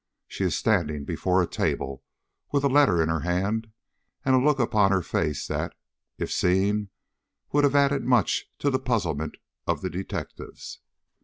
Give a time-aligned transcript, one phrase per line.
[0.27, 2.03] She is standing before a table
[2.51, 3.67] with a letter in her hand
[4.25, 5.75] and a look upon her face that,
[6.17, 6.89] if seen,
[7.51, 9.37] would have added much to the puzzlement
[9.67, 10.79] of the detectives.